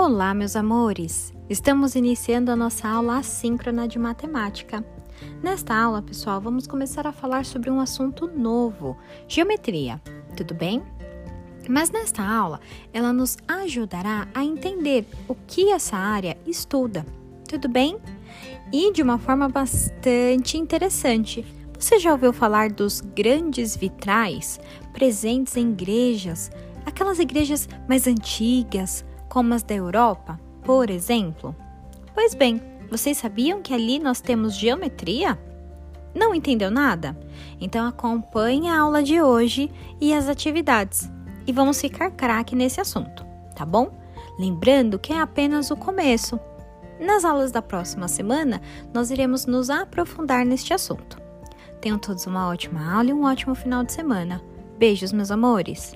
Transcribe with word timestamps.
Olá, 0.00 0.32
meus 0.32 0.54
amores! 0.54 1.34
Estamos 1.50 1.96
iniciando 1.96 2.52
a 2.52 2.56
nossa 2.56 2.88
aula 2.88 3.18
assíncrona 3.18 3.88
de 3.88 3.98
matemática. 3.98 4.84
Nesta 5.42 5.74
aula, 5.74 6.00
pessoal, 6.00 6.40
vamos 6.40 6.68
começar 6.68 7.04
a 7.04 7.10
falar 7.10 7.44
sobre 7.44 7.68
um 7.68 7.80
assunto 7.80 8.28
novo: 8.28 8.96
geometria. 9.26 10.00
Tudo 10.36 10.54
bem? 10.54 10.84
Mas 11.68 11.90
nesta 11.90 12.22
aula, 12.22 12.60
ela 12.92 13.12
nos 13.12 13.38
ajudará 13.48 14.28
a 14.32 14.44
entender 14.44 15.04
o 15.26 15.34
que 15.34 15.72
essa 15.72 15.96
área 15.96 16.38
estuda. 16.46 17.04
Tudo 17.48 17.68
bem? 17.68 17.98
E 18.72 18.92
de 18.92 19.02
uma 19.02 19.18
forma 19.18 19.48
bastante 19.48 20.56
interessante. 20.56 21.44
Você 21.76 21.98
já 21.98 22.12
ouviu 22.12 22.32
falar 22.32 22.70
dos 22.70 23.00
grandes 23.00 23.76
vitrais 23.76 24.60
presentes 24.92 25.56
em 25.56 25.72
igrejas, 25.72 26.52
aquelas 26.86 27.18
igrejas 27.18 27.68
mais 27.88 28.06
antigas, 28.06 29.04
como 29.28 29.54
as 29.54 29.62
da 29.62 29.74
Europa, 29.74 30.38
por 30.62 30.90
exemplo? 30.90 31.54
Pois 32.14 32.34
bem, 32.34 32.60
vocês 32.90 33.18
sabiam 33.18 33.62
que 33.62 33.74
ali 33.74 33.98
nós 33.98 34.20
temos 34.20 34.56
geometria? 34.56 35.38
Não 36.14 36.34
entendeu 36.34 36.70
nada? 36.70 37.16
Então 37.60 37.86
acompanhe 37.86 38.68
a 38.68 38.80
aula 38.80 39.02
de 39.02 39.20
hoje 39.20 39.70
e 40.00 40.12
as 40.12 40.28
atividades 40.28 41.10
e 41.46 41.52
vamos 41.52 41.80
ficar 41.80 42.10
craque 42.10 42.56
nesse 42.56 42.80
assunto, 42.80 43.24
tá 43.54 43.64
bom? 43.64 43.90
Lembrando 44.38 44.98
que 44.98 45.12
é 45.12 45.20
apenas 45.20 45.70
o 45.70 45.76
começo. 45.76 46.38
Nas 47.00 47.24
aulas 47.24 47.52
da 47.52 47.62
próxima 47.62 48.08
semana, 48.08 48.60
nós 48.92 49.10
iremos 49.10 49.46
nos 49.46 49.70
aprofundar 49.70 50.44
neste 50.44 50.74
assunto. 50.74 51.20
Tenham 51.80 51.98
todos 51.98 52.26
uma 52.26 52.48
ótima 52.48 52.92
aula 52.92 53.10
e 53.10 53.12
um 53.12 53.24
ótimo 53.24 53.54
final 53.54 53.84
de 53.84 53.92
semana. 53.92 54.42
Beijos, 54.78 55.12
meus 55.12 55.30
amores! 55.30 55.94